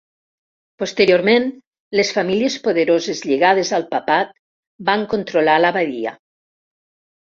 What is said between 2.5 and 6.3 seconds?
poderoses lligades al papat van controlar l'abadia.